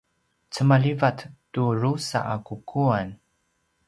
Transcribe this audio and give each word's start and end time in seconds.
cemalivat 0.55 1.17
tu 1.51 1.63
drusa 1.77 2.19
a 2.33 2.35
kukuan 2.47 3.07